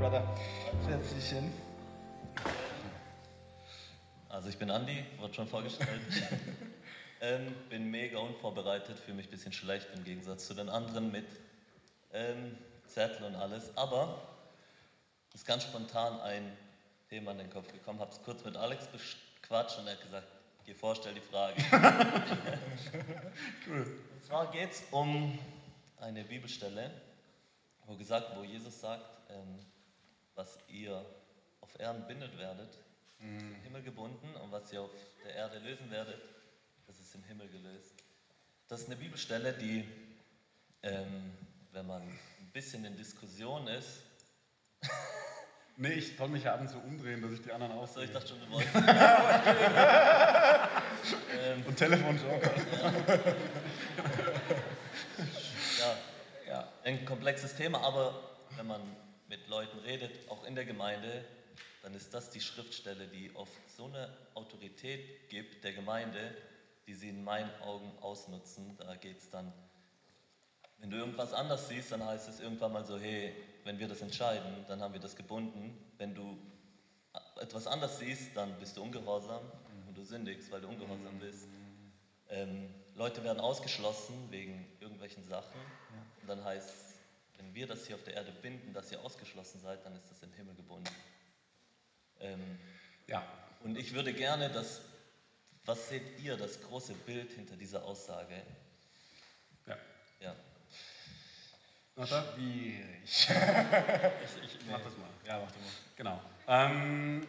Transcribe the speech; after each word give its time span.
Brother. 0.00 0.26
Setz 0.88 1.14
dich 1.14 1.28
hin. 1.28 1.52
Also 4.30 4.48
ich 4.48 4.56
bin 4.56 4.70
Andi, 4.70 5.04
wurde 5.18 5.34
schon 5.34 5.46
vorgestellt. 5.46 6.00
ähm, 7.20 7.54
bin 7.68 7.90
mega 7.90 8.18
unvorbereitet, 8.18 8.98
fühle 8.98 9.18
mich 9.18 9.26
ein 9.26 9.30
bisschen 9.30 9.52
schlecht 9.52 9.88
im 9.94 10.02
Gegensatz 10.02 10.46
zu 10.46 10.54
den 10.54 10.70
anderen 10.70 11.12
mit 11.12 11.26
ähm, 12.14 12.56
Zettel 12.86 13.26
und 13.26 13.34
alles. 13.34 13.76
Aber 13.76 14.22
ist 15.34 15.44
ganz 15.44 15.64
spontan 15.64 16.18
ein 16.22 16.50
Thema 17.10 17.32
in 17.32 17.38
den 17.38 17.50
Kopf 17.50 17.70
gekommen. 17.70 18.00
Habe 18.00 18.10
es 18.10 18.22
kurz 18.22 18.42
mit 18.42 18.56
Alex 18.56 18.86
bequatscht 18.86 19.80
und 19.80 19.86
er 19.86 19.92
hat 19.92 20.00
gesagt, 20.00 20.28
geh 20.64 20.72
vor, 20.72 20.96
stell 20.96 21.12
die 21.12 21.20
Frage. 21.20 21.62
cool. 23.68 24.00
Und 24.14 24.24
zwar 24.24 24.50
geht 24.50 24.70
es 24.70 24.82
um 24.92 25.38
eine 25.98 26.24
Bibelstelle, 26.24 26.90
wo 27.84 27.96
gesagt, 27.96 28.34
wo 28.34 28.44
Jesus 28.44 28.80
sagt, 28.80 29.04
ähm, 29.28 29.58
was 30.40 30.58
ihr 30.68 31.04
auf 31.60 31.78
Erden 31.78 32.06
bindet 32.06 32.38
werdet, 32.38 32.78
mhm. 33.18 33.36
ist 33.36 33.42
im 33.44 33.56
Himmel 33.56 33.82
gebunden 33.82 34.34
und 34.36 34.50
was 34.50 34.72
ihr 34.72 34.80
auf 34.80 34.90
der 35.22 35.34
Erde 35.34 35.58
lösen 35.58 35.90
werdet, 35.90 36.18
das 36.86 36.98
ist 36.98 37.14
im 37.14 37.22
Himmel 37.24 37.46
gelöst. 37.48 37.92
Das 38.68 38.80
ist 38.80 38.86
eine 38.86 38.96
Bibelstelle, 38.96 39.52
die, 39.52 39.86
ähm, 40.82 41.36
wenn 41.72 41.86
man 41.86 42.00
ein 42.00 42.50
bisschen 42.54 42.86
in 42.86 42.96
Diskussion 42.96 43.66
ist, 43.66 44.00
Nee, 45.76 45.92
ich 45.92 46.16
soll 46.16 46.28
mich 46.28 46.44
ja 46.44 46.54
ab 46.54 46.62
und 46.62 46.68
zu 46.68 46.78
umdrehen, 46.78 47.20
dass 47.22 47.32
ich 47.32 47.42
die 47.42 47.52
anderen 47.52 47.72
aussehe. 47.72 48.02
So, 48.02 48.08
ich 48.08 48.12
dachte 48.12 48.28
schon, 48.28 48.40
du 48.40 48.50
wolltest. 48.50 48.74
ähm, 51.44 51.64
und 51.66 51.76
Telefonjoker. 51.76 52.50
ja. 55.78 55.96
ja, 56.48 56.68
ein 56.84 57.04
komplexes 57.06 57.54
Thema, 57.56 57.80
aber 57.80 58.14
wenn 58.56 58.66
man 58.66 58.80
mit 59.30 59.48
Leuten 59.48 59.78
redet, 59.78 60.28
auch 60.28 60.44
in 60.44 60.54
der 60.54 60.66
Gemeinde, 60.66 61.24
dann 61.82 61.94
ist 61.94 62.12
das 62.12 62.28
die 62.28 62.42
Schriftstelle, 62.42 63.08
die 63.08 63.34
oft 63.34 63.52
so 63.74 63.86
eine 63.86 64.14
Autorität 64.34 65.30
gibt 65.30 65.64
der 65.64 65.72
Gemeinde, 65.72 66.36
die 66.86 66.92
sie 66.92 67.08
in 67.08 67.24
meinen 67.24 67.50
Augen 67.62 67.90
ausnutzen. 68.02 68.76
Da 68.76 68.96
geht 68.96 69.16
es 69.16 69.30
dann 69.30 69.50
wenn 70.80 70.90
du 70.90 70.96
irgendwas 70.96 71.34
anders 71.34 71.68
siehst, 71.68 71.92
dann 71.92 72.04
heißt 72.04 72.28
es 72.28 72.40
irgendwann 72.40 72.72
mal 72.72 72.84
so, 72.84 72.98
hey, 72.98 73.34
wenn 73.64 73.78
wir 73.78 73.86
das 73.86 74.00
entscheiden, 74.00 74.64
dann 74.66 74.80
haben 74.80 74.94
wir 74.94 75.00
das 75.00 75.14
gebunden. 75.14 75.78
Wenn 75.98 76.14
du 76.14 76.38
etwas 77.38 77.66
anders 77.66 77.98
siehst, 77.98 78.34
dann 78.34 78.58
bist 78.58 78.76
du 78.76 78.82
ungehorsam 78.82 79.42
und 79.86 79.96
du 79.96 80.04
sündigst, 80.04 80.50
weil 80.50 80.62
du 80.62 80.68
ungehorsam 80.68 81.18
bist. 81.18 81.48
Ähm, 82.30 82.74
Leute 82.94 83.22
werden 83.24 83.40
ausgeschlossen 83.40 84.14
wegen 84.30 84.66
irgendwelchen 84.80 85.22
Sachen. 85.24 85.60
Und 86.22 86.28
dann 86.28 86.42
heißt 86.44 86.70
es, 86.70 86.89
wenn 87.40 87.54
wir 87.54 87.66
das 87.66 87.86
hier 87.86 87.96
auf 87.96 88.04
der 88.04 88.14
Erde 88.14 88.32
binden, 88.32 88.74
dass 88.74 88.92
ihr 88.92 89.00
ausgeschlossen 89.00 89.60
seid, 89.60 89.84
dann 89.84 89.96
ist 89.96 90.10
das 90.10 90.22
im 90.22 90.32
Himmel 90.34 90.54
gebunden. 90.54 90.90
Ähm, 92.20 92.58
ja. 93.06 93.26
Und 93.64 93.78
ich 93.78 93.94
würde 93.94 94.12
gerne, 94.12 94.50
dass, 94.50 94.82
was 95.64 95.88
seht 95.88 96.20
ihr, 96.20 96.36
das 96.36 96.60
große 96.60 96.92
Bild 96.92 97.32
hinter 97.32 97.56
dieser 97.56 97.84
Aussage? 97.84 98.42
Ja. 99.66 99.76
Ja. 100.20 100.36
Oder? 101.96 102.32
Schwierig. 102.34 103.04
ich 103.04 103.24
ich 103.24 103.28
nee. 103.28 104.70
mach 104.70 104.82
das 104.82 104.96
mal. 104.98 105.08
Ja, 105.26 105.40
mach 105.40 105.50
das 105.50 105.60
mal. 105.60 105.72
Genau. 105.96 106.20
Ähm, 106.46 107.26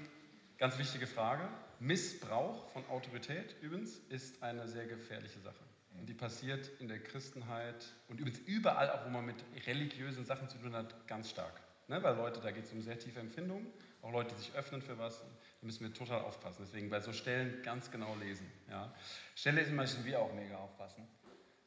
ganz 0.58 0.78
wichtige 0.78 1.08
Frage. 1.08 1.48
Missbrauch 1.80 2.70
von 2.72 2.86
Autorität 2.90 3.56
übrigens 3.62 3.98
ist 4.10 4.44
eine 4.44 4.68
sehr 4.68 4.88
gefährliche 4.88 5.40
Sache. 5.40 5.71
Und 6.02 6.08
die 6.08 6.16
passiert 6.16 6.68
in 6.80 6.88
der 6.88 6.98
Christenheit 6.98 7.86
und 8.08 8.20
übrigens 8.20 8.40
überall, 8.40 8.90
auch 8.90 9.06
wo 9.06 9.10
man 9.10 9.24
mit 9.24 9.36
religiösen 9.68 10.26
Sachen 10.26 10.50
zu 10.50 10.58
tun 10.58 10.76
hat, 10.76 11.08
ganz 11.08 11.30
stark. 11.30 11.62
Ne? 11.88 12.02
Weil 12.02 12.16
Leute, 12.16 12.42
da 12.42 12.50
geht 12.50 12.66
es 12.66 12.72
um 12.72 12.82
sehr 12.82 12.98
tiefe 12.98 13.20
Empfindungen, 13.20 13.68
auch 14.02 14.12
Leute, 14.12 14.34
die 14.34 14.42
sich 14.42 14.54
öffnen 14.56 14.82
für 14.82 14.98
was, 14.98 15.20
da 15.20 15.28
müssen 15.62 15.82
wir 15.82 15.94
total 15.94 16.22
aufpassen. 16.22 16.64
Deswegen 16.66 16.90
bei 16.90 17.02
so 17.02 17.14
Stellen 17.14 17.62
ganz 17.62 17.92
genau 17.92 18.16
lesen. 18.16 18.52
Ja? 18.68 18.92
Stelle 19.36 19.62
lesen 19.62 19.76
müssen 19.76 20.04
wir 20.04 20.20
auch 20.20 20.34
mega 20.34 20.58
aufpassen. 20.58 21.08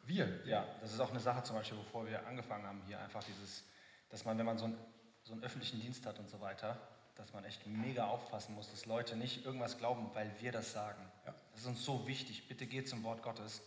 Wir? 0.04 0.44
Ja, 0.46 0.66
das 0.80 0.92
ist 0.92 0.98
auch 0.98 1.10
eine 1.10 1.20
Sache 1.20 1.44
zum 1.44 1.54
Beispiel, 1.54 1.78
bevor 1.78 2.04
wir 2.08 2.26
angefangen 2.26 2.66
haben, 2.66 2.82
hier 2.88 2.98
einfach 2.98 3.22
dieses, 3.22 3.62
dass 4.08 4.24
man, 4.24 4.36
wenn 4.36 4.46
man 4.46 4.58
so 4.58 4.64
einen, 4.64 4.76
so 5.22 5.34
einen 5.34 5.44
öffentlichen 5.44 5.80
Dienst 5.80 6.06
hat 6.06 6.18
und 6.18 6.28
so 6.28 6.40
weiter, 6.40 6.76
dass 7.14 7.32
man 7.32 7.44
echt 7.44 7.68
mega 7.68 8.08
aufpassen 8.08 8.56
muss, 8.56 8.68
dass 8.72 8.84
Leute 8.84 9.14
nicht 9.14 9.46
irgendwas 9.46 9.78
glauben, 9.78 10.10
weil 10.12 10.28
wir 10.40 10.50
das 10.50 10.72
sagen. 10.72 11.08
Ja. 11.24 11.32
Das 11.52 11.60
ist 11.60 11.66
uns 11.68 11.84
so 11.84 12.08
wichtig. 12.08 12.48
Bitte 12.48 12.66
geht 12.66 12.88
zum 12.88 13.04
Wort 13.04 13.22
Gottes. 13.22 13.62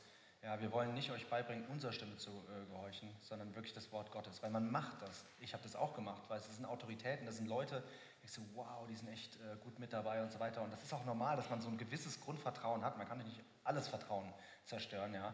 Ja, 0.48 0.62
wir 0.62 0.72
wollen 0.72 0.94
nicht 0.94 1.12
euch 1.12 1.28
beibringen, 1.28 1.66
unserer 1.66 1.92
Stimme 1.92 2.16
zu 2.16 2.30
äh, 2.30 2.66
gehorchen, 2.72 3.10
sondern 3.20 3.54
wirklich 3.54 3.74
das 3.74 3.92
Wort 3.92 4.12
Gottes. 4.12 4.42
Weil 4.42 4.50
man 4.50 4.72
macht 4.72 5.02
das. 5.02 5.26
Ich 5.42 5.52
habe 5.52 5.62
das 5.62 5.76
auch 5.76 5.94
gemacht, 5.94 6.24
weil 6.30 6.40
es 6.40 6.56
sind 6.56 6.64
Autoritäten, 6.64 7.26
das 7.26 7.36
sind 7.36 7.50
Leute, 7.50 7.84
ich 8.24 8.32
so, 8.32 8.42
wow, 8.54 8.88
die 8.88 8.96
sind 8.96 9.10
echt 9.10 9.36
äh, 9.42 9.58
gut 9.58 9.78
mit 9.78 9.92
dabei 9.92 10.24
und 10.24 10.32
so 10.32 10.40
weiter. 10.40 10.62
Und 10.62 10.72
das 10.72 10.82
ist 10.82 10.94
auch 10.94 11.04
normal, 11.04 11.36
dass 11.36 11.50
man 11.50 11.60
so 11.60 11.68
ein 11.68 11.78
gewisses 11.78 12.22
Grundvertrauen 12.22 12.82
hat. 12.86 12.98
Man 12.98 13.06
kann 13.06 13.18
nicht 13.18 13.44
alles 13.66 13.90
Vertrauen 13.90 14.34
zerstören, 14.64 15.14
ja. 15.14 15.34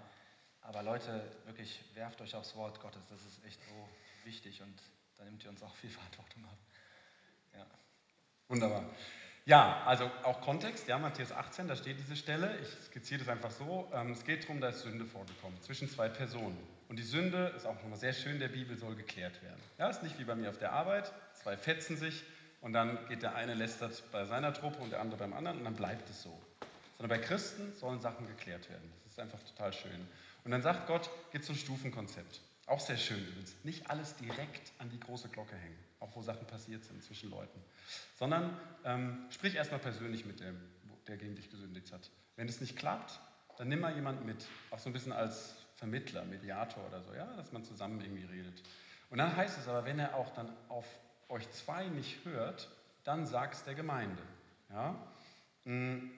Aber 0.62 0.82
Leute, 0.82 1.32
wirklich 1.46 1.84
werft 1.94 2.20
euch 2.20 2.34
aufs 2.34 2.56
Wort 2.56 2.82
Gottes. 2.82 3.06
Das 3.08 3.24
ist 3.24 3.46
echt 3.46 3.62
so 3.62 3.88
wichtig 4.24 4.64
und 4.64 4.82
da 5.18 5.26
nimmt 5.26 5.44
ihr 5.44 5.52
uns 5.52 5.62
auch 5.62 5.76
viel 5.76 5.92
Verantwortung 5.92 6.44
ab. 6.46 6.58
Ja. 7.54 7.68
Wunderbar. 8.48 8.84
Ja, 9.46 9.84
also 9.86 10.10
auch 10.24 10.40
Kontext, 10.40 10.88
ja, 10.88 10.98
Matthäus 10.98 11.34
18, 11.34 11.68
da 11.68 11.76
steht 11.76 12.00
diese 12.00 12.16
Stelle. 12.16 12.58
Ich 12.62 12.70
skizziere 12.86 13.20
das 13.20 13.28
einfach 13.28 13.52
so. 13.52 13.92
Ähm, 13.94 14.12
es 14.12 14.24
geht 14.24 14.44
darum, 14.44 14.62
da 14.62 14.70
ist 14.70 14.84
Sünde 14.84 15.06
vorgekommen 15.06 15.62
zwischen 15.62 15.90
zwei 15.90 16.08
Personen. 16.08 16.58
Und 16.88 16.98
die 16.98 17.04
Sünde, 17.04 17.52
ist 17.56 17.66
auch 17.66 17.76
nochmal 17.76 18.00
sehr 18.00 18.14
schön 18.14 18.40
der 18.40 18.48
Bibel, 18.48 18.78
soll 18.78 18.96
geklärt 18.96 19.42
werden. 19.44 19.60
Ja, 19.78 19.90
ist 19.90 20.02
nicht 20.02 20.18
wie 20.18 20.24
bei 20.24 20.36
mir 20.36 20.50
auf 20.50 20.60
der 20.60 20.72
Arbeit. 20.72 21.12
Zwei 21.34 21.58
fetzen 21.58 21.98
sich 21.98 22.24
und 22.62 22.72
dann 22.72 22.98
geht 23.10 23.22
der 23.22 23.36
eine 23.36 23.54
lästert 23.54 24.02
bei 24.14 24.24
seiner 24.24 24.54
Truppe 24.54 24.80
und 24.80 24.92
der 24.92 25.02
andere 25.02 25.18
beim 25.18 25.34
anderen 25.34 25.58
und 25.58 25.66
dann 25.66 25.76
bleibt 25.76 26.10
es 26.10 26.24
so. 26.24 26.40
Sondern 26.98 27.20
bei 27.20 27.26
Christen 27.26 27.74
sollen 27.76 28.00
Sachen 28.00 28.26
geklärt 28.28 28.70
werden. 28.70 28.90
Das 29.04 29.12
ist 29.12 29.20
einfach 29.20 29.44
total 29.44 29.74
schön. 29.74 30.08
Und 30.46 30.52
dann 30.52 30.62
sagt 30.62 30.88
Gott, 30.88 31.10
gibt 31.34 31.42
es 31.42 31.48
so 31.50 31.54
Stufenkonzept. 31.54 32.40
Auch 32.68 32.80
sehr 32.80 32.98
schön 32.98 33.20
übrigens. 33.28 33.56
Nicht 33.64 33.90
alles 33.90 34.16
direkt 34.16 34.72
an 34.78 34.90
die 34.90 35.00
große 35.02 35.28
Glocke 35.28 35.56
hängen, 35.58 35.80
auch 36.04 36.16
wo 36.16 36.22
Sachen 36.22 36.46
passiert 36.46 36.84
sind 36.84 37.02
zwischen 37.02 37.30
Leuten. 37.30 37.60
Sondern 38.16 38.58
ähm, 38.84 39.26
sprich 39.30 39.56
erstmal 39.56 39.80
persönlich 39.80 40.26
mit 40.26 40.40
dem, 40.42 40.60
der 41.08 41.18
gegen 41.18 41.36
dich 41.36 41.50
gesündigt 41.50 41.92
hat. 41.92 42.12
Wenn 42.36 42.48
es 42.48 42.62
nicht 42.62 42.78
klappt, 42.78 43.20
dann 43.58 43.70
nimm 43.70 43.80
mal 43.80 43.96
jemanden 43.96 44.26
mit, 44.26 44.46
auch 44.72 44.80
so 44.80 44.90
ein 44.90 44.94
bisschen 44.94 45.14
als 45.14 45.56
Vermittler, 45.76 46.26
Mediator 46.26 46.86
oder 46.88 47.02
so, 47.02 47.14
ja, 47.14 47.26
dass 47.36 47.52
man 47.52 47.64
zusammen 47.64 48.02
irgendwie 48.02 48.26
redet. 48.26 48.62
Und 49.10 49.18
dann 49.18 49.36
heißt 49.36 49.58
es 49.58 49.68
aber, 49.68 49.86
wenn 49.86 50.00
er 50.00 50.16
auch 50.16 50.34
dann 50.34 50.50
auf 50.70 50.86
euch 51.30 51.50
zwei 51.52 51.88
nicht 51.88 52.26
hört, 52.26 52.70
dann 53.04 53.26
sag 53.26 53.54
es 53.54 53.64
der 53.64 53.76
Gemeinde. 53.76 54.22
Ja? 54.70 54.96
Mm, 55.66 56.10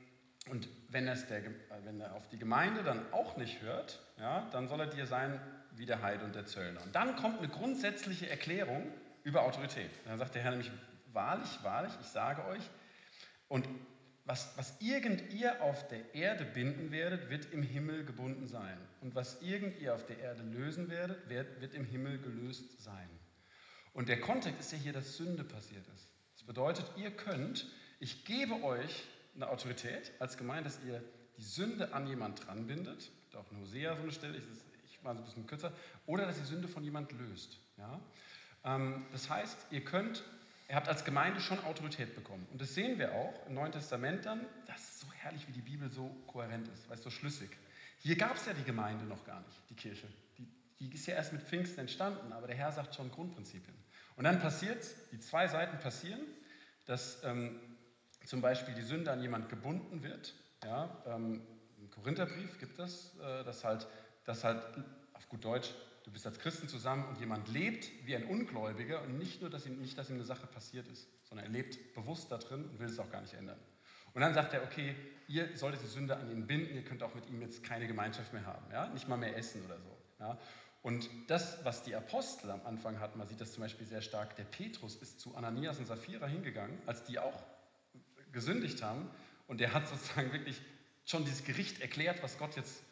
und 0.49 0.69
wenn, 0.89 1.07
es 1.07 1.27
der, 1.27 1.41
wenn 1.83 1.99
er 1.99 2.13
auf 2.13 2.27
die 2.29 2.37
Gemeinde 2.37 2.83
dann 2.83 3.11
auch 3.11 3.37
nicht 3.37 3.61
hört, 3.61 3.99
ja, 4.19 4.47
dann 4.51 4.67
soll 4.67 4.79
er 4.79 4.87
dir 4.87 5.07
sein 5.07 5.39
wie 5.71 5.85
der 5.85 6.01
Heide 6.01 6.23
und 6.23 6.35
der 6.35 6.45
Zöllner. 6.45 6.81
Und 6.83 6.95
dann 6.95 7.15
kommt 7.15 7.39
eine 7.39 7.47
grundsätzliche 7.47 8.29
Erklärung 8.29 8.91
über 9.25 9.43
Autorität. 9.43 9.89
Dann 10.05 10.17
sagt 10.17 10.35
der 10.35 10.43
Herr 10.43 10.51
nämlich, 10.51 10.71
wahrlich, 11.11 11.49
wahrlich, 11.63 11.91
ich 11.99 12.07
sage 12.07 12.45
euch, 12.45 12.61
und 13.49 13.67
was, 14.23 14.57
was 14.57 14.79
irgend 14.79 15.33
ihr 15.33 15.61
auf 15.61 15.87
der 15.87 16.15
Erde 16.15 16.45
binden 16.45 16.91
werdet, 16.91 17.29
wird 17.29 17.51
im 17.51 17.61
Himmel 17.61 18.05
gebunden 18.05 18.47
sein. 18.47 18.77
Und 19.01 19.13
was 19.13 19.41
irgend 19.41 19.79
ihr 19.79 19.93
auf 19.93 20.05
der 20.05 20.19
Erde 20.19 20.41
lösen 20.41 20.89
werdet, 20.89 21.29
wird, 21.29 21.61
wird 21.61 21.73
im 21.75 21.85
Himmel 21.85 22.19
gelöst 22.19 22.81
sein. 22.81 23.09
Und 23.93 24.09
der 24.09 24.19
Kontext 24.19 24.61
ist 24.61 24.71
ja 24.71 24.77
hier, 24.77 24.93
dass 24.93 25.17
Sünde 25.17 25.43
passiert 25.43 25.85
ist. 25.93 26.07
Das 26.33 26.43
bedeutet, 26.43 26.85
ihr 26.97 27.11
könnt, 27.11 27.67
ich 27.99 28.25
gebe 28.25 28.63
euch 28.63 29.05
eine 29.35 29.49
Autorität 29.49 30.11
als 30.19 30.37
Gemeinde, 30.37 30.69
dass 30.69 30.83
ihr 30.83 31.03
die 31.37 31.43
Sünde 31.43 31.93
an 31.93 32.07
jemand 32.07 32.45
dranbindet, 32.45 33.11
auch 33.35 33.51
in 33.51 33.59
Hosea 33.59 33.95
so 33.95 34.01
eine 34.01 34.11
Stelle, 34.11 34.37
ich, 34.37 34.43
ich 34.85 35.03
mache 35.03 35.15
es 35.15 35.19
ein 35.19 35.25
bisschen 35.25 35.47
kürzer, 35.47 35.73
oder 36.05 36.25
dass 36.25 36.37
ihr 36.37 36.45
Sünde 36.45 36.67
von 36.67 36.83
jemand 36.83 37.11
löst. 37.11 37.59
Ja? 37.77 37.99
Ähm, 38.65 39.05
das 39.11 39.29
heißt, 39.29 39.67
ihr 39.71 39.85
könnt, 39.85 40.23
ihr 40.67 40.75
habt 40.75 40.89
als 40.89 41.05
Gemeinde 41.05 41.39
schon 41.39 41.63
Autorität 41.63 42.15
bekommen. 42.15 42.45
Und 42.51 42.59
das 42.59 42.73
sehen 42.73 42.99
wir 42.99 43.13
auch 43.13 43.47
im 43.47 43.53
Neuen 43.53 43.71
Testament 43.71 44.25
dann, 44.25 44.41
das 44.67 44.81
ist 44.81 44.99
so 45.01 45.07
herrlich, 45.19 45.47
wie 45.47 45.53
die 45.53 45.61
Bibel 45.61 45.89
so 45.89 46.09
kohärent 46.27 46.67
ist, 46.67 46.89
weißt 46.89 47.03
so 47.03 47.09
schlüssig. 47.09 47.51
Hier 47.99 48.17
gab 48.17 48.35
es 48.35 48.45
ja 48.45 48.53
die 48.53 48.63
Gemeinde 48.63 49.05
noch 49.05 49.23
gar 49.25 49.39
nicht, 49.41 49.59
die 49.69 49.75
Kirche. 49.75 50.07
Die, 50.37 50.47
die 50.79 50.93
ist 50.93 51.05
ja 51.05 51.15
erst 51.15 51.33
mit 51.33 51.41
Pfingsten 51.41 51.81
entstanden, 51.81 52.33
aber 52.33 52.47
der 52.47 52.55
Herr 52.55 52.71
sagt 52.71 52.95
schon 52.95 53.09
Grundprinzipien. 53.11 53.75
Und 54.15 54.23
dann 54.23 54.39
passiert 54.39 54.81
es, 54.81 54.95
die 55.11 55.19
zwei 55.19 55.47
Seiten 55.47 55.77
passieren, 55.79 56.21
dass 56.85 57.23
ähm, 57.23 57.59
zum 58.25 58.41
Beispiel 58.41 58.73
die 58.73 58.81
Sünde 58.81 59.11
an 59.11 59.21
jemand 59.21 59.49
gebunden 59.49 60.03
wird. 60.03 60.33
Ja, 60.63 60.89
ähm, 61.05 61.41
Im 61.77 61.89
Korintherbrief 61.91 62.59
gibt 62.59 62.79
es 62.79 63.15
äh, 63.19 63.43
das 63.43 63.63
halt, 63.63 63.87
dass 64.25 64.43
halt 64.43 64.63
auf 65.13 65.27
gut 65.29 65.43
Deutsch, 65.43 65.73
du 66.05 66.11
bist 66.11 66.25
als 66.27 66.39
Christen 66.39 66.67
zusammen 66.67 67.03
und 67.05 67.19
jemand 67.19 67.47
lebt 67.47 67.89
wie 68.05 68.15
ein 68.15 68.25
Ungläubiger 68.25 69.01
und 69.01 69.17
nicht 69.17 69.41
nur, 69.41 69.49
dass 69.49 69.65
ihm, 69.65 69.79
nicht, 69.81 69.97
dass 69.97 70.09
ihm 70.09 70.15
eine 70.15 70.23
Sache 70.23 70.45
passiert 70.45 70.87
ist, 70.87 71.07
sondern 71.23 71.47
er 71.47 71.51
lebt 71.51 71.95
bewusst 71.95 72.31
da 72.31 72.37
drin 72.37 72.65
und 72.65 72.79
will 72.79 72.87
es 72.87 72.99
auch 72.99 73.09
gar 73.09 73.21
nicht 73.21 73.33
ändern. 73.33 73.59
Und 74.13 74.21
dann 74.21 74.33
sagt 74.33 74.53
er, 74.53 74.63
okay, 74.63 74.95
ihr 75.27 75.57
solltet 75.57 75.81
die 75.81 75.87
Sünde 75.87 76.15
an 76.15 76.31
ihn 76.31 76.45
binden, 76.45 76.75
ihr 76.75 76.83
könnt 76.83 77.03
auch 77.03 77.15
mit 77.15 77.27
ihm 77.27 77.41
jetzt 77.41 77.63
keine 77.63 77.87
Gemeinschaft 77.87 78.31
mehr 78.33 78.45
haben, 78.45 78.65
ja? 78.71 78.87
nicht 78.89 79.07
mal 79.07 79.17
mehr 79.17 79.35
essen 79.35 79.65
oder 79.65 79.77
so. 79.79 79.97
Ja? 80.19 80.37
Und 80.83 81.09
das, 81.27 81.65
was 81.65 81.81
die 81.81 81.95
Apostel 81.95 82.51
am 82.51 82.63
Anfang 82.65 82.99
hatten, 82.99 83.17
man 83.17 83.27
sieht 83.27 83.41
das 83.41 83.51
zum 83.53 83.63
Beispiel 83.63 83.87
sehr 83.87 84.01
stark, 84.01 84.35
der 84.35 84.43
Petrus 84.43 84.95
ist 84.95 85.19
zu 85.19 85.35
Ananias 85.35 85.79
und 85.79 85.87
Sapphira 85.87 86.27
hingegangen, 86.27 86.77
als 86.85 87.03
die 87.03 87.17
auch 87.17 87.43
gesündigt 88.31 88.83
haben. 88.83 89.09
Und 89.47 89.59
der 89.59 89.73
hat 89.73 89.87
sozusagen 89.87 90.31
wirklich 90.31 90.61
schon 91.03 91.25
dieses 91.25 91.43
Gericht 91.43 91.81
erklärt, 91.81 92.21
was 92.21 92.37
Gott 92.37 92.55
jetzt 92.55 92.83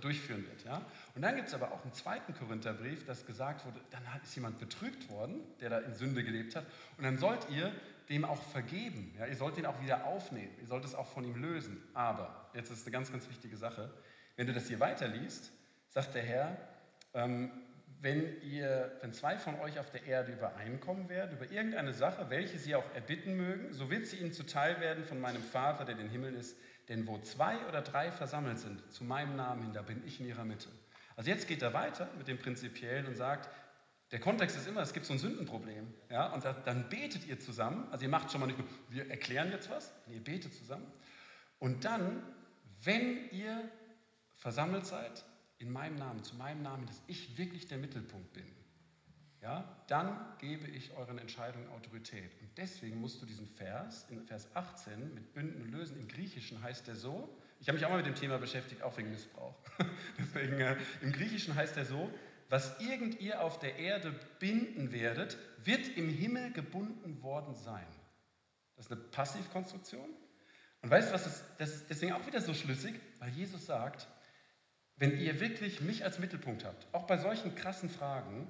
durchführen 0.00 0.46
wird. 0.46 0.64
Ja? 0.64 0.82
Und 1.14 1.22
dann 1.22 1.36
gibt 1.36 1.48
es 1.48 1.54
aber 1.54 1.72
auch 1.72 1.82
einen 1.82 1.92
zweiten 1.92 2.34
Korintherbrief, 2.34 3.04
dass 3.04 3.26
gesagt 3.26 3.64
wurde, 3.66 3.80
dann 3.90 4.02
ist 4.22 4.34
jemand 4.34 4.58
betrügt 4.58 5.08
worden, 5.10 5.40
der 5.60 5.70
da 5.70 5.78
in 5.78 5.94
Sünde 5.94 6.24
gelebt 6.24 6.56
hat. 6.56 6.64
Und 6.96 7.04
dann 7.04 7.18
sollt 7.18 7.48
ihr 7.50 7.72
dem 8.08 8.24
auch 8.24 8.42
vergeben. 8.42 9.14
Ja? 9.18 9.26
Ihr 9.26 9.36
sollt 9.36 9.58
ihn 9.58 9.66
auch 9.66 9.80
wieder 9.82 10.06
aufnehmen. 10.06 10.52
Ihr 10.60 10.66
sollt 10.66 10.84
es 10.84 10.94
auch 10.94 11.06
von 11.06 11.24
ihm 11.24 11.36
lösen. 11.40 11.82
Aber, 11.94 12.50
jetzt 12.54 12.70
ist 12.70 12.86
eine 12.86 12.92
ganz, 12.92 13.12
ganz 13.12 13.28
wichtige 13.28 13.56
Sache, 13.56 13.92
wenn 14.36 14.46
du 14.46 14.52
das 14.52 14.68
hier 14.68 14.80
weiterliest, 14.80 15.52
sagt 15.90 16.14
der 16.14 16.22
Herr, 16.22 16.56
ähm, 17.14 17.50
wenn, 18.02 18.42
ihr, 18.42 18.98
wenn 19.00 19.12
zwei 19.12 19.38
von 19.38 19.58
euch 19.60 19.78
auf 19.78 19.90
der 19.90 20.04
Erde 20.04 20.32
übereinkommen 20.32 21.08
werden 21.08 21.36
über 21.36 21.48
irgendeine 21.48 21.92
Sache, 21.92 22.28
welche 22.30 22.58
sie 22.58 22.74
auch 22.74 22.84
erbitten 22.94 23.36
mögen, 23.36 23.72
so 23.72 23.90
wird 23.90 24.08
sie 24.08 24.16
ihnen 24.16 24.32
zuteil 24.32 24.80
werden 24.80 25.04
von 25.04 25.20
meinem 25.20 25.40
Vater, 25.40 25.84
der 25.84 25.94
in 25.94 26.00
den 26.00 26.10
Himmel 26.10 26.34
ist. 26.34 26.56
Denn 26.88 27.06
wo 27.06 27.18
zwei 27.18 27.64
oder 27.68 27.80
drei 27.80 28.10
versammelt 28.10 28.58
sind, 28.58 28.92
zu 28.92 29.04
meinem 29.04 29.36
Namen 29.36 29.62
hin, 29.62 29.72
da 29.72 29.82
bin 29.82 30.02
ich 30.04 30.18
in 30.18 30.26
ihrer 30.26 30.44
Mitte. 30.44 30.68
Also 31.14 31.30
jetzt 31.30 31.46
geht 31.46 31.62
er 31.62 31.74
weiter 31.74 32.08
mit 32.18 32.26
dem 32.26 32.38
Prinzipiellen 32.38 33.06
und 33.06 33.14
sagt, 33.14 33.48
der 34.10 34.18
Kontext 34.18 34.56
ist 34.56 34.66
immer, 34.66 34.80
es 34.80 34.92
gibt 34.92 35.06
so 35.06 35.12
ein 35.12 35.20
Sündenproblem. 35.20 35.94
Ja, 36.10 36.26
und 36.32 36.44
dann 36.44 36.88
betet 36.88 37.24
ihr 37.26 37.38
zusammen. 37.38 37.86
Also 37.92 38.04
ihr 38.04 38.10
macht 38.10 38.32
schon 38.32 38.40
mal 38.40 38.48
nicht 38.48 38.58
wir 38.90 39.08
erklären 39.10 39.52
jetzt 39.52 39.70
was, 39.70 39.92
ihr 40.08 40.22
betet 40.22 40.52
zusammen. 40.54 40.90
Und 41.60 41.84
dann, 41.84 42.20
wenn 42.82 43.30
ihr 43.30 43.62
versammelt 44.36 44.86
seid, 44.86 45.24
in 45.62 45.72
meinem 45.72 45.94
Namen, 45.96 46.22
zu 46.24 46.34
meinem 46.34 46.62
Namen, 46.62 46.86
dass 46.86 47.00
ich 47.06 47.38
wirklich 47.38 47.68
der 47.68 47.78
Mittelpunkt 47.78 48.32
bin, 48.32 48.44
ja, 49.40 49.76
dann 49.88 50.18
gebe 50.38 50.68
ich 50.68 50.92
euren 50.96 51.18
Entscheidungen 51.18 51.68
Autorität. 51.70 52.30
Und 52.40 52.50
deswegen 52.56 53.00
musst 53.00 53.22
du 53.22 53.26
diesen 53.26 53.46
Vers, 53.46 54.06
in 54.10 54.22
Vers 54.22 54.48
18, 54.54 55.14
mit 55.14 55.32
Bünden 55.34 55.70
Lösen, 55.72 55.98
im 55.98 56.08
Griechischen 56.08 56.62
heißt 56.62 56.86
der 56.86 56.96
so, 56.96 57.28
ich 57.60 57.68
habe 57.68 57.78
mich 57.78 57.84
auch 57.84 57.90
mal 57.90 57.98
mit 57.98 58.06
dem 58.06 58.14
Thema 58.14 58.38
beschäftigt, 58.38 58.82
auch 58.82 58.96
wegen 58.96 59.10
Missbrauch. 59.10 59.54
deswegen, 60.18 60.60
äh, 60.60 60.76
im 61.00 61.12
Griechischen 61.12 61.54
heißt 61.54 61.76
der 61.76 61.84
so, 61.84 62.10
was 62.48 62.80
irgend 62.80 63.20
ihr 63.20 63.40
auf 63.40 63.58
der 63.58 63.76
Erde 63.78 64.14
binden 64.38 64.92
werdet, 64.92 65.38
wird 65.64 65.96
im 65.96 66.08
Himmel 66.08 66.52
gebunden 66.52 67.22
worden 67.22 67.54
sein. 67.54 67.86
Das 68.76 68.86
ist 68.86 68.92
eine 68.92 69.00
Passivkonstruktion. 69.00 70.08
Und 70.82 70.90
weißt 70.90 71.08
du, 71.08 71.14
was 71.14 71.24
das, 71.24 71.44
das 71.58 71.74
ist 71.74 71.90
deswegen 71.90 72.12
auch 72.12 72.26
wieder 72.26 72.40
so 72.40 72.52
schlüssig? 72.52 72.94
Weil 73.20 73.30
Jesus 73.30 73.66
sagt, 73.66 74.08
wenn 75.02 75.18
ihr 75.18 75.40
wirklich 75.40 75.80
mich 75.80 76.04
als 76.04 76.20
Mittelpunkt 76.20 76.64
habt, 76.64 76.86
auch 76.94 77.08
bei 77.08 77.16
solchen 77.16 77.56
krassen 77.56 77.90
Fragen, 77.90 78.46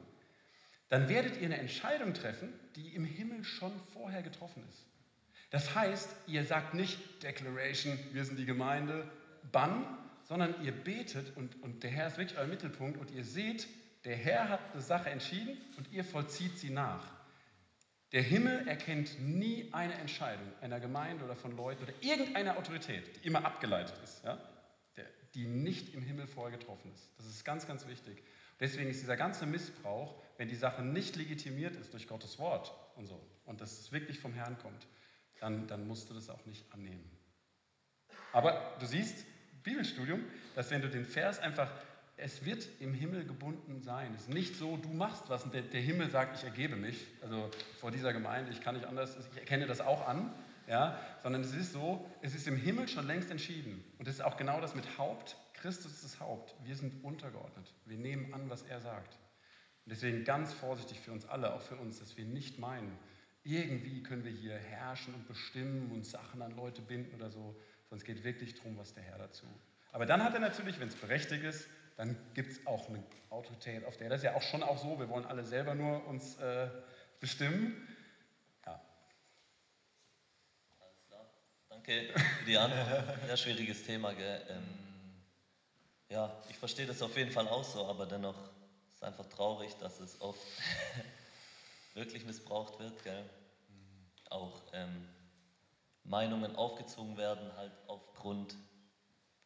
dann 0.91 1.09
werdet 1.09 1.39
ihr 1.39 1.47
eine 1.47 1.57
Entscheidung 1.57 2.13
treffen, 2.13 2.53
die 2.77 2.95
im 2.95 3.07
Himmel 3.07 3.43
schon 3.43 3.73
vorher 3.95 4.23
getroffen 4.23 4.63
ist. 4.69 4.85
Das 5.49 5.75
heißt, 5.75 6.11
ihr 6.27 6.45
sagt 6.45 6.75
nicht 6.75 7.23
Declaration, 7.23 7.99
wir 8.13 8.27
sind 8.27 8.39
die 8.39 8.45
Gemeinde, 8.45 9.11
Bann, 9.51 9.87
sondern 10.25 10.63
ihr 10.63 10.73
betet 10.73 11.35
und, 11.39 11.63
und 11.63 11.85
der 11.85 11.91
Herr 11.91 12.09
ist 12.09 12.19
wirklich 12.19 12.39
euer 12.39 12.47
Mittelpunkt 12.47 13.01
und 13.01 13.11
ihr 13.13 13.25
seht, 13.25 13.67
der 14.05 14.17
Herr 14.17 14.51
hat 14.51 14.61
eine 14.75 14.83
Sache 14.83 15.09
entschieden 15.09 15.57
und 15.79 15.91
ihr 15.91 16.05
vollzieht 16.05 16.59
sie 16.59 16.69
nach. 16.69 17.07
Der 18.13 18.21
Himmel 18.21 18.69
erkennt 18.69 19.19
nie 19.19 19.71
eine 19.73 19.95
Entscheidung 19.95 20.53
einer 20.61 20.81
Gemeinde 20.81 21.25
oder 21.25 21.35
von 21.35 21.57
Leuten 21.57 21.85
oder 21.85 21.95
irgendeiner 22.03 22.59
Autorität, 22.59 23.17
die 23.17 23.27
immer 23.27 23.43
abgeleitet 23.43 23.99
ist. 24.05 24.23
Ja? 24.23 24.39
Die 25.35 25.47
nicht 25.47 25.95
im 25.95 26.03
Himmel 26.03 26.27
vorher 26.27 26.57
getroffen 26.57 26.93
ist. 26.93 27.11
Das 27.17 27.27
ist 27.27 27.45
ganz, 27.45 27.67
ganz 27.67 27.87
wichtig. 27.87 28.23
Deswegen 28.61 28.91
ist 28.91 29.01
dieser 29.01 29.17
ganze 29.17 29.47
Missbrauch, 29.47 30.21
wenn 30.37 30.49
die 30.49 30.57
Sache 30.57 30.83
nicht 30.83 31.17
legitimiert 31.17 31.77
ist 31.77 31.93
durch 31.93 32.07
Gottes 32.07 32.39
Wort 32.39 32.73
und 32.97 33.07
so, 33.07 33.21
und 33.45 33.61
dass 33.61 33.81
es 33.81 33.93
wirklich 33.93 34.21
vom 34.21 34.35
Herrn 34.35 34.59
kommt, 34.59 34.87
dann, 35.41 35.67
dann 35.67 35.87
musst 35.87 36.11
du 36.11 36.15
das 36.15 36.31
auch 36.31 36.45
nicht 36.47 36.65
annehmen. 36.73 37.11
Aber 38.33 38.77
du 38.79 38.87
siehst, 38.87 39.25
Bibelstudium, 39.63 40.25
dass 40.55 40.71
wenn 40.71 40.83
du 40.83 40.89
den 40.89 41.05
Vers 41.05 41.39
einfach, 41.39 41.71
es 42.17 42.45
wird 42.45 42.69
im 42.81 42.95
Himmel 42.95 43.25
gebunden 43.25 43.81
sein. 43.81 44.15
Es 44.15 44.23
ist 44.23 44.35
nicht 44.35 44.57
so, 44.57 44.77
du 44.77 44.89
machst 44.91 45.29
was 45.29 45.45
und 45.45 45.55
der, 45.55 45.63
der 45.63 45.81
Himmel 45.81 46.11
sagt, 46.11 46.39
ich 46.39 46.45
ergebe 46.45 46.77
mich. 46.77 47.07
Also 47.23 47.51
vor 47.81 47.91
dieser 47.91 48.13
Gemeinde, 48.13 48.53
ich 48.53 48.61
kann 48.61 48.75
nicht 48.75 48.87
anders, 48.87 49.17
ich 49.17 49.39
erkenne 49.39 49.67
das 49.67 49.81
auch 49.81 50.07
an, 50.07 50.33
ja, 50.67 50.99
sondern 51.23 51.43
es 51.43 51.55
ist 51.55 51.73
so, 51.73 52.09
es 52.21 52.35
ist 52.35 52.47
im 52.47 52.57
Himmel 52.57 52.89
schon 52.89 53.07
längst 53.07 53.31
entschieden. 53.31 53.85
Und 53.99 54.09
es 54.09 54.15
ist 54.15 54.21
auch 54.21 54.37
genau 54.37 54.61
das 54.61 54.75
mit 54.75 54.99
Haupt. 54.99 55.37
Christus 55.55 55.93
ist 55.93 56.05
das 56.05 56.21
Haupt. 56.21 56.55
Wir 56.65 56.77
sind 56.77 57.05
untergeordnet. 57.05 57.75
Wir 57.85 57.99
nehmen 57.99 58.33
an, 58.35 58.49
was 58.51 58.63
er 58.63 58.81
sagt. 58.81 59.19
Und 59.85 59.91
deswegen 59.91 60.25
ganz 60.25 60.53
vorsichtig 60.53 61.01
für 61.01 61.13
uns 61.13 61.27
alle, 61.27 61.55
auch 61.55 61.63
für 61.63 61.77
uns, 61.77 61.99
dass 61.99 62.17
wir 62.17 62.25
nicht 62.25 62.59
meinen, 62.59 62.97
irgendwie 63.45 64.03
können 64.03 64.25
wir 64.25 64.31
hier 64.31 64.57
herrschen 64.57 65.15
und 65.15 65.27
bestimmen 65.27 65.91
und 65.91 66.07
Sachen 66.07 66.43
an 66.43 66.55
Leute 66.55 66.81
binden 66.83 67.15
oder 67.17 67.31
so, 67.31 67.57
sondern 67.89 67.99
es 67.99 68.05
geht 68.05 68.25
wirklich 68.25 68.55
darum, 68.55 68.79
was 68.79 68.95
der 68.95 69.03
Herr 69.03 69.19
dazu. 69.19 69.47
Aber 69.91 70.07
dann 70.07 70.23
hat 70.23 70.35
er 70.35 70.41
natürlich, 70.41 70.79
wenn 70.79 70.89
es 70.89 70.95
berechtigt 70.95 71.43
ist, 71.43 71.69
dann 71.97 72.17
gibt 72.35 72.53
es 72.53 72.67
auch 72.67 72.89
eine 72.89 73.03
Autorität 73.31 73.85
auf 73.85 73.97
der. 73.97 74.09
Das 74.09 74.21
ist 74.21 74.25
ja 74.25 74.35
auch 74.35 74.43
schon 74.43 74.63
auch 74.63 74.79
so, 74.79 74.99
wir 74.99 75.09
wollen 75.09 75.27
alle 75.27 75.45
selber 75.45 75.75
nur 75.75 76.07
uns 76.07 76.37
äh, 76.37 76.69
bestimmen. 77.21 77.87
Für 81.85 82.45
die 82.47 82.57
Antwort. 82.57 83.19
Sehr 83.27 83.37
schwieriges 83.37 83.85
Thema, 83.85 84.13
gell? 84.15 84.47
Ähm, 84.49 84.65
ja, 86.09 86.33
ich 86.49 86.57
verstehe 86.57 86.87
das 86.87 87.03
auf 87.03 87.17
jeden 87.17 87.33
Fall 87.33 87.49
auch 87.49 87.65
so, 87.65 87.87
aber 87.87 88.07
dennoch 88.07 88.37
ist 88.91 88.97
es 88.97 89.03
einfach 89.03 89.27
traurig, 89.27 89.75
dass 89.81 89.99
es 89.99 90.21
oft 90.21 90.41
wirklich 91.95 92.25
missbraucht 92.25 92.79
wird, 92.79 93.03
gell? 93.03 93.29
Auch 94.31 94.63
ähm, 94.73 95.09
Meinungen 96.05 96.55
aufgezwungen 96.57 97.17
werden, 97.17 97.53
halt 97.57 97.73
aufgrund 97.89 98.57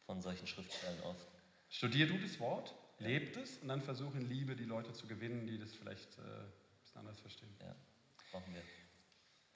von 0.05 0.21
solchen 0.21 0.45
Schriftstellen 0.45 1.01
oft. 1.03 1.27
Studier 1.69 2.07
du 2.07 2.17
das 2.19 2.39
Wort, 2.39 2.73
ja. 2.99 3.07
lebt 3.07 3.35
es 3.37 3.57
und 3.57 3.67
dann 3.67 3.81
versuch 3.81 4.13
in 4.15 4.29
Liebe 4.29 4.55
die 4.55 4.63
Leute 4.63 4.93
zu 4.93 5.07
gewinnen, 5.07 5.47
die 5.47 5.57
das 5.57 5.73
vielleicht 5.73 6.17
äh, 6.17 6.21
ein 6.21 6.51
bisschen 6.81 6.99
anders 6.99 7.19
verstehen. 7.19 7.53
Ja, 7.59 7.75
brauchen 8.31 8.53
wir 8.53 8.61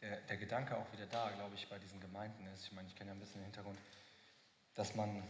der, 0.02 0.18
der 0.22 0.38
Gedanke 0.38 0.78
auch 0.78 0.92
wieder 0.92 1.06
da, 1.06 1.30
glaube 1.32 1.56
ich, 1.56 1.68
bei 1.70 1.78
diesen 1.80 2.00
Gemeinden 2.00 2.46
ist, 2.48 2.66
ich 2.66 2.72
meine, 2.72 2.88
ich 2.88 2.96
kenne 2.96 3.12
ja 3.12 3.16
ein 3.16 3.20
bisschen 3.20 3.42
den 3.42 3.46
Hintergrund, 3.46 3.80
dass 4.74 4.96
man, 4.96 5.24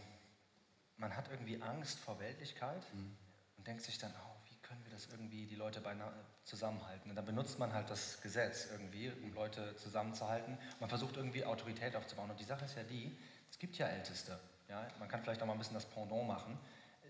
man 0.96 1.16
hat 1.16 1.28
irgendwie 1.30 1.60
Angst 1.60 1.98
vor 1.98 2.18
Weltlichkeit 2.18 2.82
mhm. 2.94 3.16
und 3.58 3.66
denkt 3.66 3.82
sich 3.82 3.98
dann, 3.98 4.12
oh, 4.12 4.36
wie 4.48 4.56
können 4.56 4.82
wir 4.84 4.92
das 4.92 5.06
irgendwie, 5.06 5.46
die 5.46 5.56
Leute 5.56 5.80
beinahe 5.80 6.12
zusammenhalten? 6.44 7.10
Und 7.10 7.16
dann 7.16 7.26
benutzt 7.26 7.58
man 7.58 7.72
halt 7.72 7.90
das 7.90 8.20
Gesetz 8.22 8.68
irgendwie, 8.70 9.10
um 9.22 9.34
Leute 9.34 9.76
zusammenzuhalten. 9.76 10.56
Man 10.80 10.88
versucht 10.88 11.16
irgendwie 11.16 11.44
Autorität 11.44 11.94
aufzubauen. 11.94 12.30
Und 12.30 12.40
die 12.40 12.44
Sache 12.44 12.64
ist 12.64 12.76
ja 12.76 12.82
die, 12.82 13.16
es 13.50 13.58
gibt 13.58 13.76
ja 13.76 13.88
Älteste. 13.88 14.38
Ja? 14.68 14.86
Man 14.98 15.08
kann 15.08 15.22
vielleicht 15.22 15.42
auch 15.42 15.46
mal 15.46 15.52
ein 15.52 15.58
bisschen 15.58 15.74
das 15.74 15.86
Pendant 15.86 16.26
machen. 16.26 16.58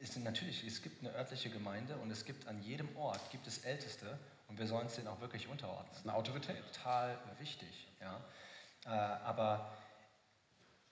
Es, 0.00 0.16
natürlich, 0.16 0.66
es 0.66 0.82
gibt 0.82 1.00
eine 1.00 1.14
örtliche 1.14 1.48
Gemeinde 1.50 1.96
und 1.98 2.10
es 2.10 2.24
gibt 2.24 2.48
an 2.48 2.60
jedem 2.60 2.96
Ort 2.96 3.30
gibt 3.30 3.46
es 3.46 3.58
Älteste 3.58 4.18
und 4.52 4.58
wir 4.58 4.66
sollen 4.66 4.86
es 4.86 4.96
denen 4.96 5.08
auch 5.08 5.20
wirklich 5.20 5.48
unterordnen. 5.48 5.88
Das 5.88 6.00
ist 6.00 6.06
eine 6.06 6.14
Autorität. 6.14 6.62
Total 6.74 7.18
wichtig. 7.38 7.88
Ja? 8.02 8.20
Äh, 8.84 8.88
aber 9.24 9.72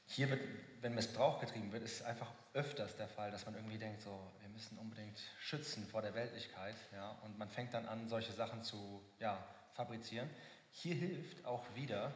hier 0.07 0.31
wird, 0.31 0.41
wenn 0.81 0.95
Missbrauch 0.95 1.41
getrieben 1.41 1.71
wird, 1.71 1.83
ist 1.83 2.01
es 2.01 2.03
einfach 2.03 2.33
öfters 2.55 2.97
der 2.97 3.07
Fall, 3.07 3.31
dass 3.31 3.45
man 3.45 3.55
irgendwie 3.55 3.77
denkt, 3.77 4.01
so, 4.01 4.19
wir 4.41 4.49
müssen 4.49 4.79
unbedingt 4.79 5.21
schützen 5.41 5.87
vor 5.87 6.01
der 6.01 6.15
Weltlichkeit. 6.15 6.75
Ja? 6.95 7.11
Und 7.23 7.37
man 7.37 7.51
fängt 7.51 7.75
dann 7.75 7.87
an, 7.87 8.09
solche 8.09 8.33
Sachen 8.33 8.63
zu 8.63 9.03
ja, 9.19 9.37
fabrizieren. 9.73 10.31
Hier 10.71 10.95
hilft 10.95 11.45
auch 11.45 11.63
wieder, 11.75 12.15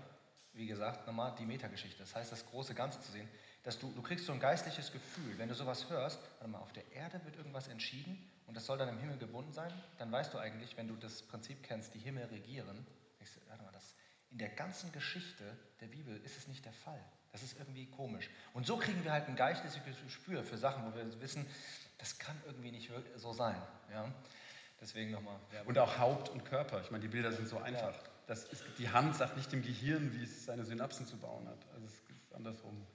wie 0.54 0.66
gesagt, 0.66 1.06
nochmal 1.06 1.34
die 1.38 1.44
Metageschichte. 1.44 1.98
Das 1.98 2.14
heißt, 2.14 2.32
das 2.32 2.46
große 2.46 2.74
Ganze 2.74 3.02
zu 3.02 3.12
sehen, 3.12 3.28
dass 3.64 3.78
du, 3.78 3.90
du 3.92 4.02
kriegst 4.02 4.26
so 4.26 4.32
ein 4.32 4.40
geistliches 4.40 4.92
Gefühl, 4.92 5.36
wenn 5.38 5.48
du 5.48 5.54
sowas 5.54 5.88
hörst, 5.88 6.20
warte 6.38 6.50
mal, 6.50 6.58
auf 6.58 6.72
der 6.72 6.84
Erde 6.92 7.20
wird 7.24 7.36
irgendwas 7.36 7.68
entschieden 7.68 8.30
und 8.46 8.56
das 8.56 8.66
soll 8.66 8.78
dann 8.78 8.90
im 8.90 8.98
Himmel 8.98 9.16
gebunden 9.18 9.52
sein, 9.52 9.72
dann 9.98 10.12
weißt 10.12 10.32
du 10.32 10.38
eigentlich, 10.38 10.76
wenn 10.76 10.86
du 10.86 10.94
das 10.96 11.22
Prinzip 11.22 11.62
kennst, 11.62 11.94
die 11.94 11.98
Himmel 11.98 12.24
regieren, 12.26 12.86
denkst 13.18 13.34
du, 13.34 13.40
warte 13.48 13.62
mal, 13.64 13.72
das, 13.72 13.94
in 14.30 14.38
der 14.38 14.50
ganzen 14.50 14.92
Geschichte 14.92 15.44
der 15.80 15.86
Bibel 15.86 16.20
ist 16.24 16.36
es 16.36 16.46
nicht 16.46 16.64
der 16.64 16.72
Fall. 16.72 17.02
Das 17.32 17.42
ist 17.42 17.58
irgendwie 17.58 17.86
komisch. 17.86 18.30
Und 18.52 18.64
so 18.66 18.76
kriegen 18.76 19.02
wir 19.02 19.12
halt 19.12 19.28
ein 19.28 19.34
geistliches 19.34 19.80
Gespür 20.04 20.44
für 20.44 20.56
Sachen, 20.56 20.84
wo 20.86 20.94
wir 20.94 21.20
wissen, 21.20 21.46
das 21.98 22.18
kann 22.18 22.40
irgendwie 22.46 22.70
nicht 22.70 22.90
so 23.16 23.32
sein. 23.32 23.60
Ja? 23.90 24.12
Deswegen 24.80 25.10
nochmal. 25.10 25.40
Und 25.64 25.78
auch 25.78 25.98
Haupt 25.98 26.28
und 26.28 26.44
Körper. 26.44 26.80
Ich 26.82 26.90
meine, 26.90 27.02
die 27.02 27.08
Bilder 27.08 27.32
sind 27.32 27.48
so 27.48 27.58
einfach. 27.58 27.94
Ja. 27.94 28.02
Das 28.26 28.44
ist, 28.44 28.62
die 28.78 28.88
Hand 28.88 29.16
sagt 29.16 29.36
nicht 29.36 29.50
dem 29.50 29.62
Gehirn, 29.62 30.14
wie 30.14 30.22
es 30.22 30.44
seine 30.44 30.64
Synapsen 30.64 31.06
zu 31.06 31.16
bauen 31.16 31.48
hat. 31.48 31.58
Also 31.74 31.86
es 31.86 31.92
ist 31.94 32.34
andersrum. 32.34 32.86